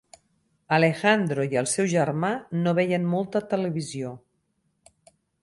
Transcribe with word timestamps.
Alejandro 0.77 1.45
i 1.51 1.59
el 1.61 1.69
seu 1.73 1.89
germà 1.91 2.31
no 2.63 2.73
veien 2.81 3.07
molta 3.13 3.43
televisió. 3.53 4.17